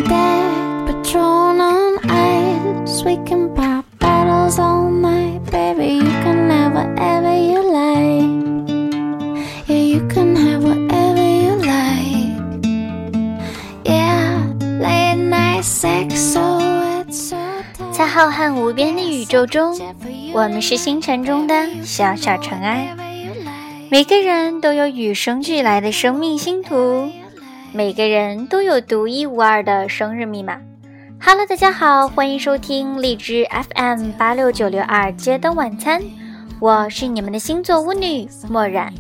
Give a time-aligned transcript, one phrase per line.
[18.56, 19.78] 无边的宇宙中，
[20.34, 21.54] 我们是星辰中的
[21.84, 22.88] 小小尘埃。
[23.92, 27.08] 每个人都有与生俱来的生命星图。
[27.76, 30.58] 每个人都有独一无二的生日密码。
[31.20, 36.02] Hello，大家好，欢迎收听荔枝 FM 八六九六二街灯晚餐，
[36.62, 38.94] 我是你们的星座巫女墨染。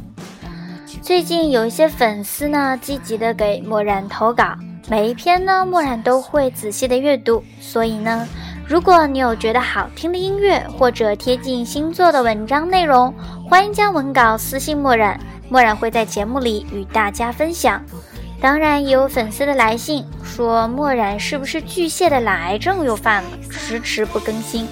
[1.01, 4.53] 最近有一些粉丝呢，积极的给墨染投稿，
[4.89, 7.41] 每一篇呢，墨染都会仔细的阅读。
[7.61, 8.27] 所以呢，
[8.67, 13.13] 如果你有觉得好听的音乐或者贴近星座的文章内容，
[13.47, 15.17] 欢迎将文稿私信墨染，
[15.47, 17.81] 墨染会在节目里与大家分享。
[18.45, 24.67] 当然也有粉丝的来信说，墨染是不是巨蟹的懒癌症又犯了，迟迟不更新？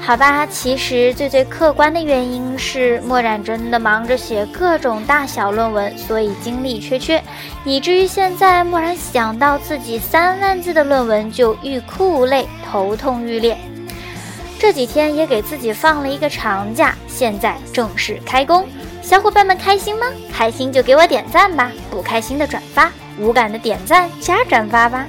[0.00, 7.22] 好吧，其实最最客观的原因是墨染真的忙着写各种大小论文，所以精力缺缺，
[7.64, 13.56] 以至于现在墨染想到自己三万字的论文就欲哭无泪，头痛欲裂。
[14.58, 18.66] 这几天也给自己放了一个长假，现在正式开工。
[19.06, 20.04] 小伙伴们开心吗？
[20.32, 22.90] 开心就给我点赞吧，不开心的转发，
[23.20, 25.06] 无感的点赞加转发吧。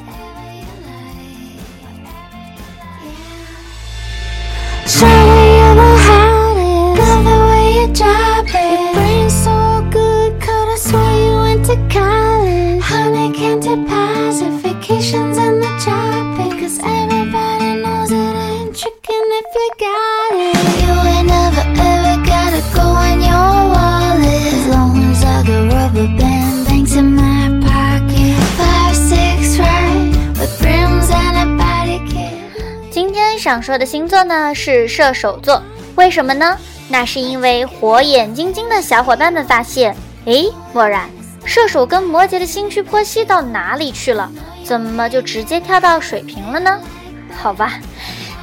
[33.49, 35.63] 想说的星座呢是射手座，
[35.95, 36.57] 为什么呢？
[36.89, 39.95] 那是因为火眼金睛的小伙伴们发现，
[40.25, 41.09] 哎，墨染，
[41.45, 44.29] 射手跟摩羯的心虚剖析到哪里去了？
[44.65, 46.77] 怎么就直接跳到水瓶了呢？
[47.41, 47.75] 好吧，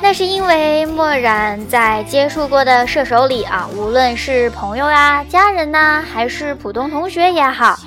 [0.01, 7.79] 那是因为墨染在接触过的射手里啊，无论是朋友啊、家人呐，还是普通同学也好，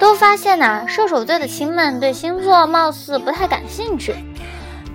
[0.00, 4.14] 都发现呐，射手座的亲们对星座貌似不太感兴趣。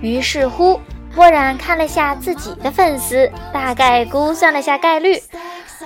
[0.00, 0.80] 于是乎。
[1.18, 5.20] 墨染看了下自己的粉丝，大概估算了下概率，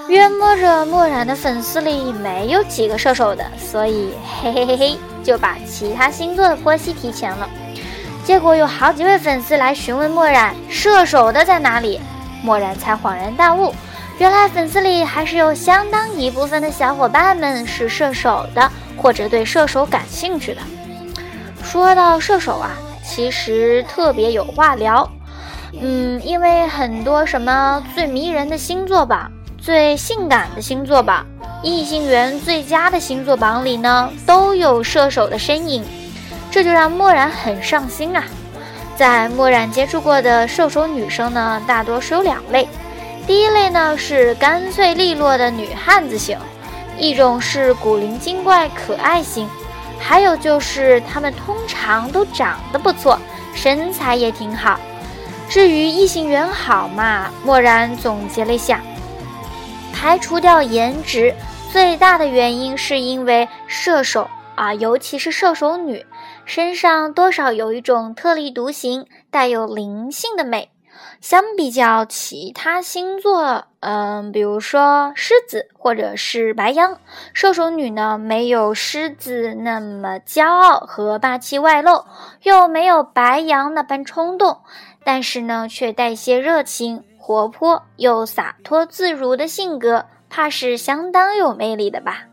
[0.09, 7.49] 约摸着墨染的粉丝里没有几个射手的，所以嘿嘿嘿嘿，就把其他星座的剖析提前了。
[8.23, 11.99] 结果有好几位粉丝来询问墨染射手的在哪里，
[12.45, 13.73] 墨染才恍然大悟，
[14.19, 20.61] 原来粉丝里还是有相当一部分的小伙伴们是射手的，或者对射手感兴趣的。
[21.65, 22.73] 说到射手啊，
[23.03, 25.11] 其实特别有话聊。
[25.81, 31.27] 嗯，因为很多什么最迷人的星座榜、最性感的星座榜、
[31.63, 35.83] 异性缘最佳的星座榜里呢，都有射手的身影，
[36.51, 38.25] 这就让墨染很上心啊。
[38.97, 42.69] 在墨染接触过的射手女生呢，大多是有两类，
[43.27, 46.39] 第一类呢是干脆利落的女汉子型，
[46.99, 49.49] 一种是古灵精怪可爱型，
[49.99, 53.19] 还有就是她们通常都长得不错，
[53.55, 54.79] 身材也挺好。
[55.53, 57.31] 至于异性缘好嘛？
[57.45, 58.81] 漠然总结了一下，
[59.93, 61.35] 排除掉颜值，
[61.71, 66.07] 最大的原因是因为射手啊，尤其是射手女，
[66.47, 70.71] 身上多少有一种特立独行、带有灵性的美。
[71.21, 76.99] 相比较其他星座，嗯，比如说狮子或者是白羊，
[77.33, 82.05] 射手女呢没有狮子那么骄傲和霸气外露，
[82.43, 84.59] 又没有白羊那般冲动。
[85.05, 92.25] 但是呢，却带些热情、活泼又洒脱自如的性格，怕是相当有魅力的吧。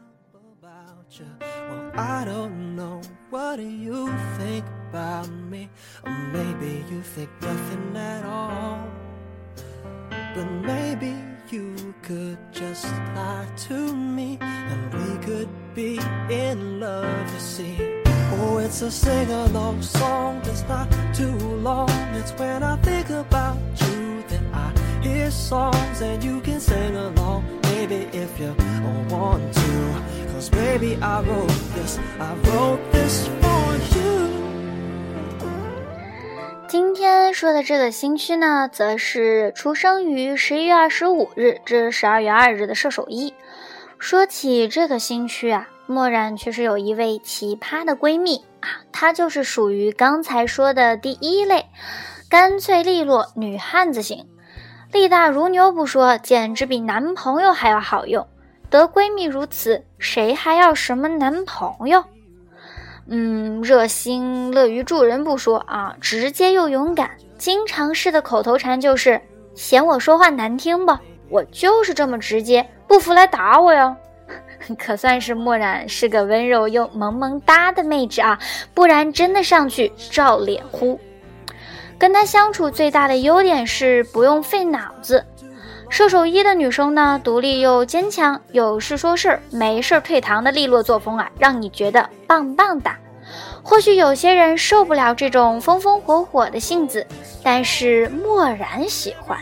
[18.32, 20.38] Oh, i t s a sing-along song.
[20.44, 21.90] t h a t s not too long.
[22.14, 24.72] It's when I think about you that I
[25.04, 28.54] hear songs, and you can sing along, m a y b e if you
[29.10, 30.30] want to.
[30.34, 31.98] Cause baby, I wrote this.
[32.20, 34.30] I wrote this for you.
[36.68, 43.34] 今天说的这个新区呢，则是出生于十一月二十五日至十二月二日的射手一。
[43.98, 45.68] 说起这个新区啊。
[45.92, 51.66] 墨染确实有一位奇葩的闺蜜啊，她就是属于刚才说的第一类，
[52.30, 54.28] 干脆利落女汉子型，
[54.92, 58.28] 力大如牛不说，简直比男朋友还要好用。
[58.70, 62.04] 得闺蜜如此，谁还要什么男朋友？
[63.08, 67.10] 嗯，热心乐于助人不说啊，直接又勇敢，
[67.40, 69.20] 经常式的口头禅就是
[69.58, 71.02] ：“嫌我说话难听吧，
[71.32, 73.96] 我就是这么直接，不服来打我哟。”
[74.76, 78.38] 可算是墨染是个温柔又萌萌哒的妹纸啊，
[78.74, 81.00] 不然真的上去照脸呼。
[81.98, 85.24] 跟她相处最大的优点是不用费脑子。
[85.90, 92.98] 射手一的女生呢，独立又坚强，有事说事儿，没事儿退堂的利落作风啊，让你觉得棒棒哒。
[93.64, 97.06] 或许有些人受不了这种风风火火的性子，
[97.44, 99.38] 但是墨染喜欢。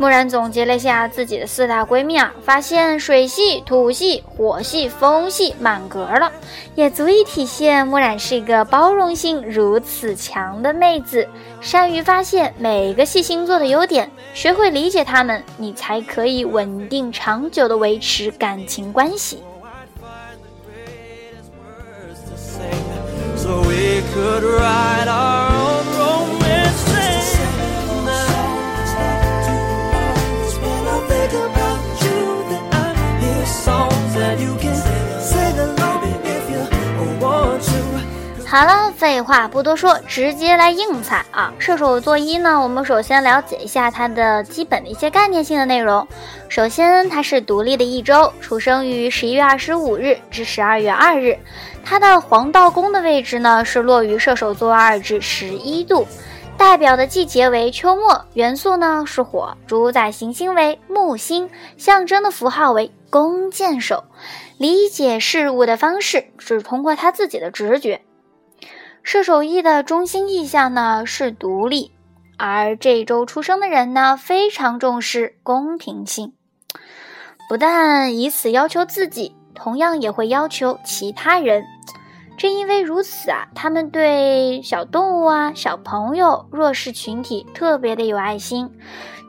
[0.00, 6.32] 木染总结了一下自己的四大闺蜜啊，发现水系、土系、火系、风系满格了，
[6.74, 11.28] 也足以体现木染是一个包容性如此强的妹子，
[11.60, 19.36] 善于发现每个系星座的优点，学会理解他们，你才可以稳定长久的维持感情关系。
[23.36, 25.29] So could our we write
[38.52, 41.52] 好了，废话不多说，直接来硬菜啊！
[41.60, 46.04] 射手座一呢，我们首先了解一下它的基本的一些概念性的内容。
[46.48, 51.38] 首先，它是独立的一周，出生于十一月二十五日至十二月二日。
[51.84, 56.04] 它的黄道宫的位置呢，是落于射手座二至十一度，
[56.56, 64.02] 代表的季节为秋末，元素呢是火，主宰行星为木星，象征的符号为弓箭手。
[64.58, 68.00] 理解事物的方式是通过他自己的直觉。
[69.02, 71.90] 射手座的中心意象呢是独立，
[72.36, 76.32] 而这周出生的人呢非常重视公平性，
[77.48, 81.64] 不但以此要求自己，同样也会要求其他人。
[82.36, 88.70] 正因为如此啊，他们对小动物啊、小朋友、弱势群体特别的有爱心，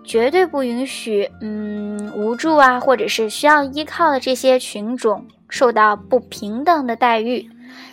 [0.06, 7.50] 绝对不允许嗯无助啊，或者是需要依靠的这些群种受到不平等的待遇。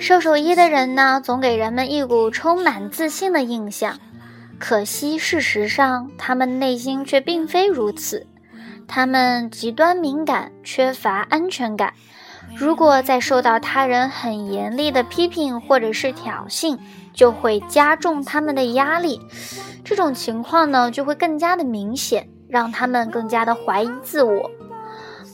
[0.00, 3.98] 射手一的人呢，总给人们一股充满自信的印象，
[4.58, 8.26] 可惜事实上，他们内心却并非如此。
[8.88, 11.92] 他们极端敏感，缺乏安全感。
[12.56, 16.78] 如果在受到他人很严厉的批评或者是挑衅，
[17.12, 19.20] 就会加重他们的压力。
[19.84, 24.50] 这种情况呢，就会更加的明显，让他们更加的怀疑自我。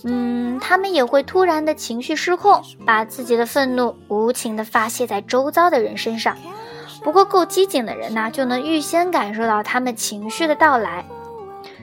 [0.05, 6.37] 嗯，他们也会突然的情绪失控，把自己的愤怒无情的发泄在周遭的人身上。
[7.03, 11.05] 不过，够机警的人呢，就能预先感受到他们情绪的到来。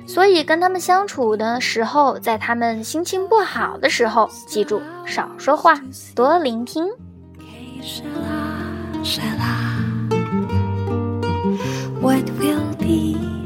[0.05, 5.74] 所以，跟他们相处的时候，在他们心情不好的时候，记住少说话，
[6.13, 6.86] 多聆听。
[12.01, 13.42] What will be?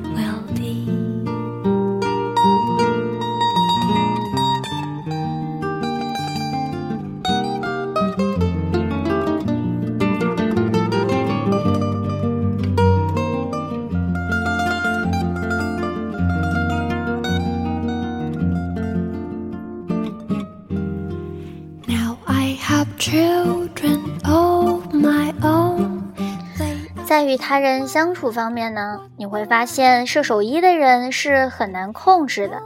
[27.37, 32.61] 他人相处方面呢，你会发现射手一的人是很难控制的。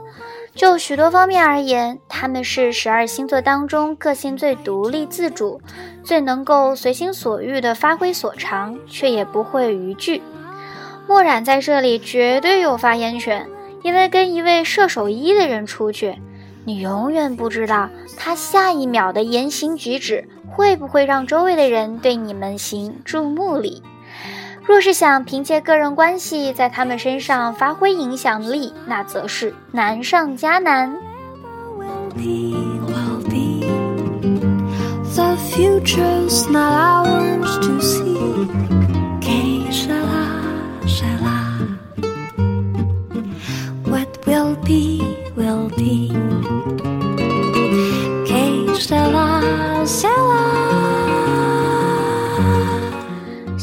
[0.55, 5.61] 就许多方面而言，他们是十二星座当中个性最独立自主、
[6.03, 10.21] 最能够随心所欲的发挥所长，却也不会逾矩。
[11.07, 13.47] 墨染在这里绝对有发言权，
[13.83, 16.17] 因为跟一位射手一的人出去，
[16.65, 23.81] 你永远不知道他下一秒的言行举止会不会让周围的人对你们行注目礼。
[24.63, 30.91] 若是想凭借个人关系在他们身上发挥影响力，那则是难上加难。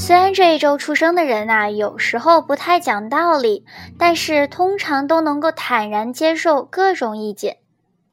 [0.08, 3.66] 虽然这一周出生的人呐，有时候不太讲道理，
[3.98, 7.58] 但是通常都能够坦然接受各种意见。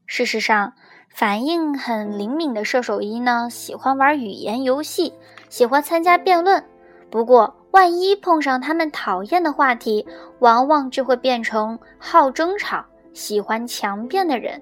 [0.06, 0.74] 事实上，
[1.10, 5.14] 反应很灵敏的射手一呢，喜欢玩语言游戏，
[5.48, 6.62] 喜欢参加辩论。
[7.10, 10.06] 不过，万一碰上他们讨厌的话题，
[10.40, 12.84] 往往就会变成好争吵、
[13.14, 14.62] 喜欢强辩的人。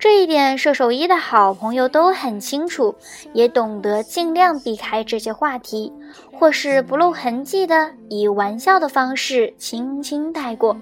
[0.00, 2.94] 这一点，射手一的好朋友都很清楚，
[3.34, 5.92] 也懂得尽量避开这些话题，
[6.32, 10.74] 或是不露痕迹的以玩笑的方式轻轻带过。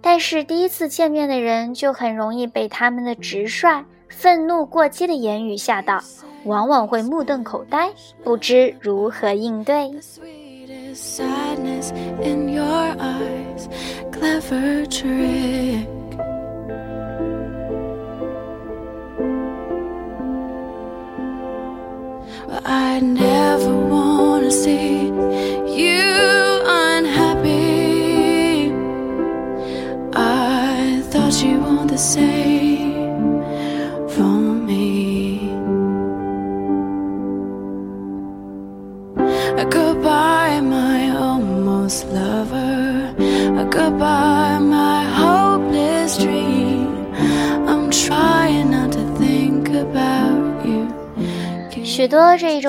[0.00, 6.02] 但是第一次见面的人就很容易被他们的直率、愤怒过激的言语吓到，
[6.46, 7.92] 往往会目瞪口呆，
[8.24, 9.92] 不知如何应对。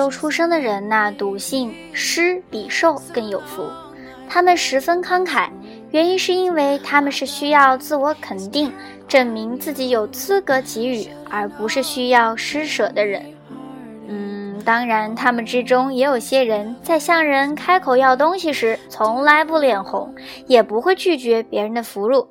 [0.08, 3.68] 出生的人那笃信施比受更有福。
[4.28, 5.50] 他们十分慷慨，
[5.90, 8.72] 原因是因为他们是需要自我肯定，
[9.08, 13.20] 证明自己有资格给予，而不是需要施舍的人。
[14.06, 20.14] 嗯，当然，他们之中也有些人在向人开口要东西时，从来不脸红，
[20.46, 22.28] 也不会拒绝别人的俘虏。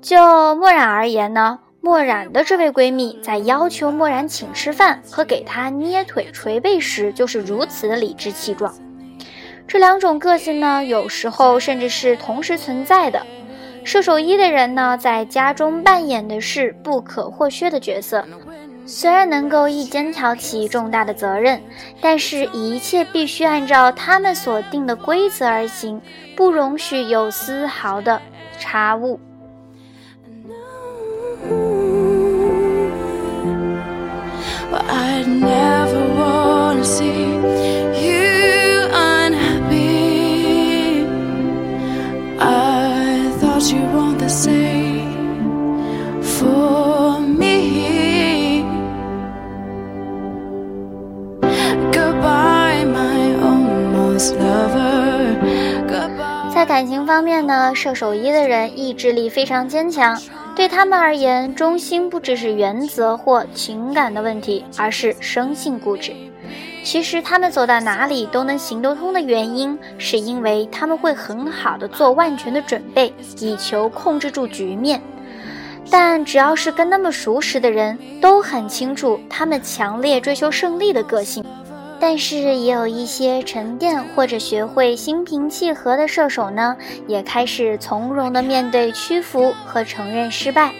[0.00, 0.16] 就
[0.54, 1.58] 默然而言呢？
[1.82, 8.72] 墨染的这位闺蜜在要求墨染请吃饭和给她捏腿捶背时，就是如此的理直气壮。
[9.66, 13.24] 这两种个性呢，有时候甚至是同时存在的。
[13.82, 18.26] 射手一的人呢，在家中扮演的是不可或缺的角色，
[18.84, 21.58] 虽然能够一肩挑起重大的责任，
[22.02, 25.98] 但是一切必须按照他们所定的规则而行，
[26.36, 28.20] 不容许有丝毫的
[28.58, 29.18] 差误。
[56.52, 60.18] 在感情方面呢，射手一的人意志力非常坚强。
[60.60, 66.12] 对他们而言，忠心不只是原则或情感的问题，而是生性固执。
[66.84, 75.00] 其实，他们走到哪里都能行得通的原因，是因为他们会很好的做万全的准备，以求控制住局面。
[75.90, 81.42] 但只要是跟他们熟识的人，都很清楚他们强烈追求胜利的个性。
[82.00, 86.74] 但是也有一些沉淀或者学会心平气和的射手呢，
[87.06, 90.72] 也开始从容的面对屈服和承认失败，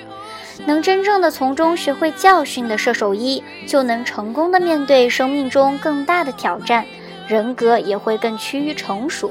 [0.66, 6.84] 能真正的从中学会教训的射手一，就能成功的面对生命中更大的挑战，
[7.28, 9.30] 人格也会更趋于成熟。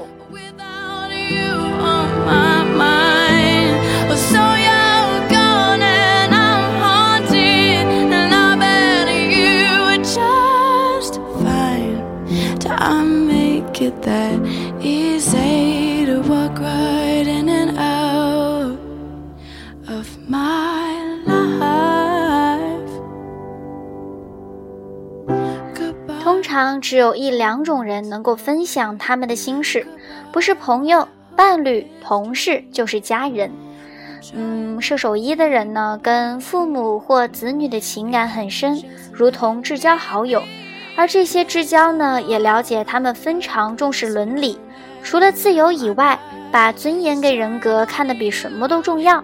[26.90, 29.86] 只有一两种人能够分享他们的心事，
[30.32, 31.06] 不是朋友、
[31.36, 33.48] 伴侣、同事，就是家人。
[34.34, 38.76] 嗯，射手一的人呢，跟父母或子女的情感很深，
[39.12, 40.42] 如同至交好友。
[40.96, 44.58] 而这些至交呢，也了解他们非常重视伦理，
[45.04, 46.18] 除了自由以外，
[46.50, 49.22] 把尊严给人格看得比什么都重要。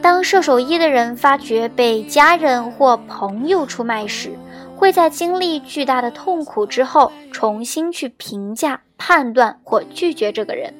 [0.00, 4.30] 当射手一的人发觉被家人或朋友出卖时，
[4.76, 10.74] 会在经历巨大的痛苦之后，重新去评价、判断或拒绝这个人。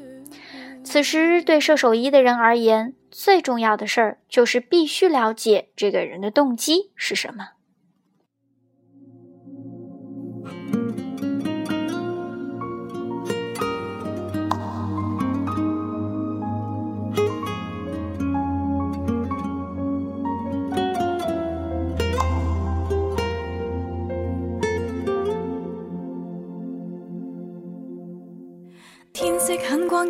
[0.84, 7.53] 此时，对射手一的人而言，最重要的事儿就是必须了解这个人的动机是什么。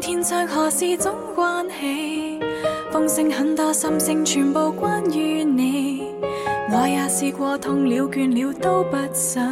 [0.00, 2.40] 天生何事总关起
[2.90, 6.08] 风声很多心声全部关于你
[6.72, 9.46] 我也试过痛了倦了都不想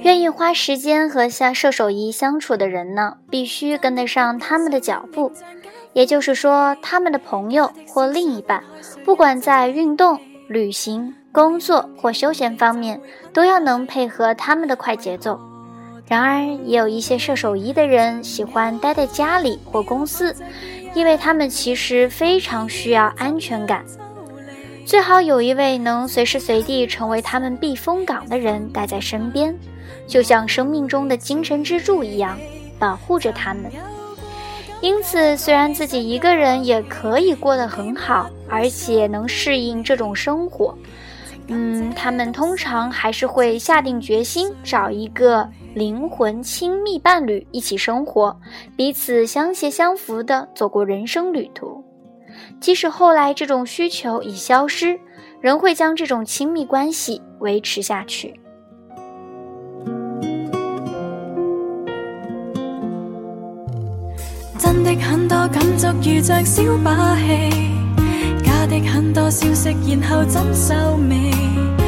[0.00, 5.30] 愿意花时间和下射手仪相处的人呢必须跟得上他们的脚步
[5.92, 8.62] 也就是说他们的朋友或另一半
[9.04, 13.00] 不管在运动旅行工作或休闲方面
[13.32, 15.38] 都要能配合他们的快节奏
[16.08, 20.34] 然而，也有一些射手一的人喜欢待在家里或公司，
[20.94, 23.84] 因为他们其实非常需要安全感，
[24.84, 29.56] 最好有一位能随时随地成为他们避风港的人待在身边，
[30.06, 32.38] 就像生命中的精神支柱一样，
[32.78, 33.70] 保护着他们。
[34.80, 40.76] 因此，虽然自己一个人也可以过得很好，而且能适应这种生活，
[41.46, 45.48] 嗯，他们通常还是会下定决心找一个。
[45.74, 48.38] 灵魂亲密伴侣一起生活，
[48.76, 51.82] 彼此相携相扶的走过人生旅途。
[52.60, 54.98] 即使后来这种需求已消失，
[55.40, 58.34] 仍会将这种亲密关系维持下去。
[64.58, 67.72] 真的很多感触，如着小把戏；
[68.44, 70.74] 假的很多消息，然后怎收
[71.08, 71.81] 尾？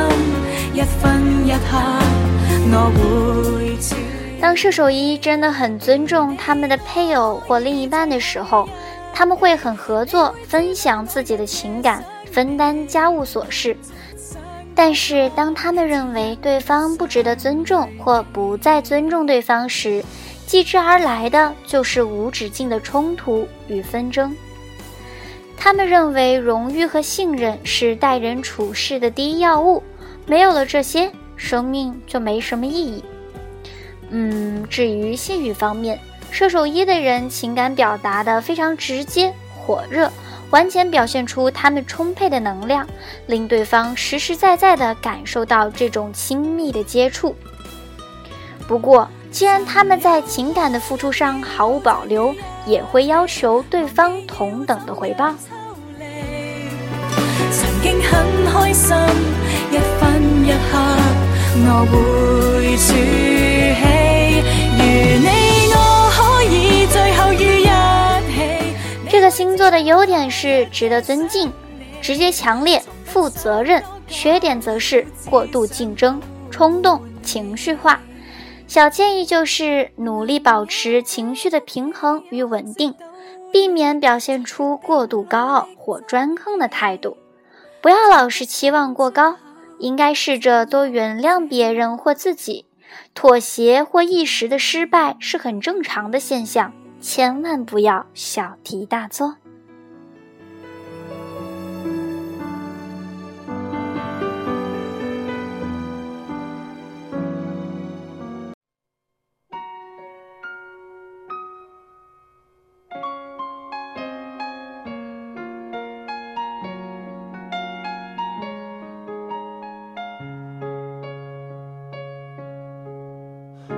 [0.73, 1.77] 一分一刻
[2.73, 3.77] 我会。
[4.41, 8.67] 当射手一真的很尊重他们的配偶或另一半的时候，
[9.13, 13.77] 他们会很合作，分享自己的情感，分担家务琐事。
[14.77, 20.05] 但是，当他们认为对方不值得尊重或不再尊重对方时，
[20.47, 24.37] 继之而来的就是无止境的冲突与纷争。
[25.57, 29.83] 他们认为荣誉和信任是待人处事的第一要务，
[30.27, 33.03] 没有了这些，生命就没什么意义。
[34.11, 35.99] 嗯，至于信誉方面，
[36.31, 40.13] 射手一的人情感表达的非常直接、火热。
[40.57, 42.89] 完全表现出他们充沛的能量，
[43.27, 47.37] 令对方实实在在的感受到这种亲密的接触。
[48.67, 55.35] 不过，既然他们在情感的付出上毫无保留，也会要求对方同等的回报。
[57.51, 58.97] 曾经很开心，
[59.71, 60.23] 一一分
[60.73, 60.79] 刻，
[61.67, 61.93] 我会
[69.31, 71.53] 星座的优点是值得尊敬、
[72.01, 78.01] 直接、强烈、负责任；缺点则是过度竞争、冲动、情绪化。
[78.67, 82.95] 小建议就是努力保持情绪的平衡与稳定，
[83.53, 87.17] 避免表现出过度高傲或专横的态度。
[87.81, 89.37] 不要老是期望过高，
[89.79, 92.65] 应该试着多原谅别人或自己。
[93.15, 96.73] 妥协或一时的失败是很正常的现象。
[97.09, 99.37] 千万不要小题大做。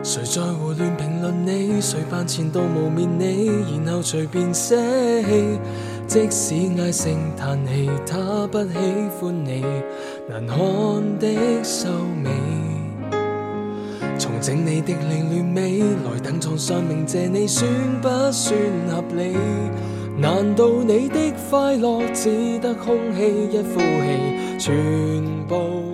[0.09, 1.79] 谁在胡乱评论你？
[1.83, 3.51] 谁扮前度污蔑你？
[3.85, 4.75] 然后随便泄
[5.27, 5.59] 气，
[6.07, 8.69] 即使唉声叹气，他不喜
[9.21, 9.63] 欢你
[10.27, 10.57] 难看
[11.19, 11.89] 的修
[12.25, 12.31] 美，
[14.19, 18.59] 重整你的凌乱美，来等创伤名借你算不算
[18.91, 19.37] 合理？
[20.17, 21.19] 难道你的
[21.51, 24.75] 快乐只得空气一呼气，全
[25.47, 25.88] 部？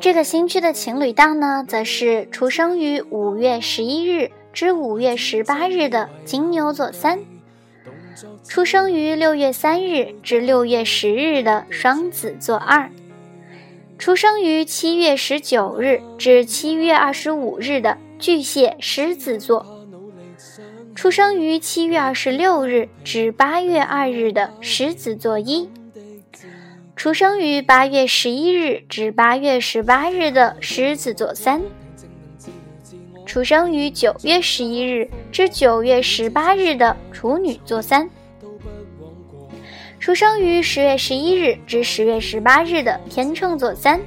[0.00, 7.18] 这个新区的情侣档呢，则是出生于五月十一日至五月十八日的金牛座三，
[8.48, 12.90] 出生于六月三日至六月十日的双子座二，
[13.98, 19.84] 出生于七月十九日至七月二十五日的巨蟹狮子座，
[20.94, 25.68] 出生于七月二十六日至八月二日的狮子座一。
[27.00, 31.58] 出生于八月十一日至八月十八日的狮子座三，
[33.24, 38.06] 出生于九月十一日至九月十八日的处女座三，
[39.98, 43.98] 出生于十月十一日至十月十八日的天秤座三，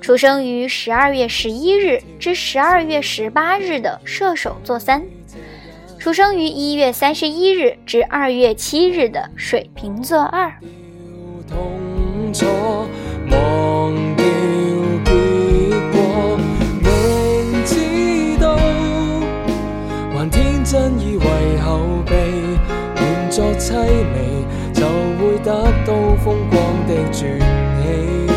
[0.00, 5.02] 出生于十二月十一日至十二月十八日的射手座三，
[5.98, 10.50] 出生于一月三十一日至二月七日的水瓶座二。
[12.42, 14.26] 忘掉
[15.04, 16.36] 结果，
[16.82, 18.56] 明知道
[20.16, 22.16] 还天真以为后备，
[22.96, 24.42] 换作凄微
[24.72, 24.84] 就
[25.20, 25.94] 会得到
[26.24, 28.32] 风光的转起。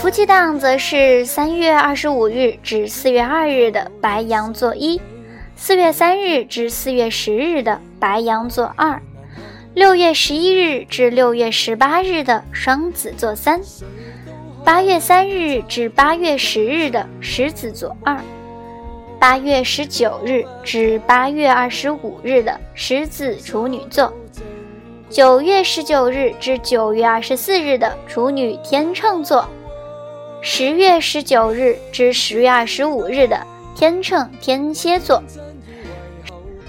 [0.00, 5.00] 夫妻档则是三月二十五日至四月二日的白羊座一，
[5.56, 9.00] 四月三日至四月十日的白羊座二。
[9.76, 13.60] 六月十一日至六月十八日的双子座三，
[14.64, 18.18] 八月三日至八月十日的狮子座二，
[19.20, 24.10] 八月十九日至八月二十五日的狮子处女座，
[25.10, 29.46] 九月十九日至九月二十四日的处女天秤座，
[30.40, 33.38] 十月十九日至十月二十五日的
[33.74, 35.22] 天秤天蝎座。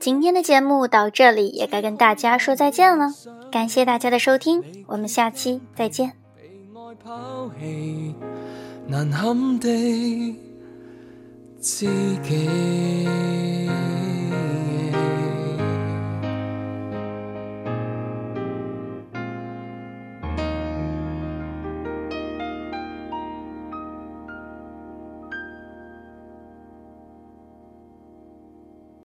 [0.00, 3.10] 今天的节目到这里也该跟大家说再见了，
[3.52, 6.10] 感谢大家的收听，我们下期再见。